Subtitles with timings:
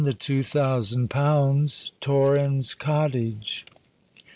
[0.03, 3.67] THE TWO THOUSAND POUNDS.—TORRENS COTTAGE.